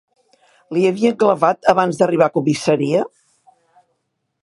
Li 0.77 0.85
havien 0.91 1.19
clavat 1.25 1.71
abans 1.75 2.01
d'arribar 2.01 2.31
a 2.31 2.35
comissaria? 2.39 3.07